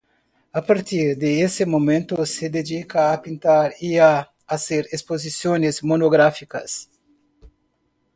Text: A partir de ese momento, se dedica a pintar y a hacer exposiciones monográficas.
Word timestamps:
A 0.51 0.63
partir 0.63 1.15
de 1.15 1.43
ese 1.43 1.63
momento, 1.63 2.25
se 2.25 2.49
dedica 2.49 3.13
a 3.13 3.21
pintar 3.21 3.75
y 3.79 3.99
a 3.99 4.31
hacer 4.47 4.87
exposiciones 4.91 5.83
monográficas. 5.83 6.89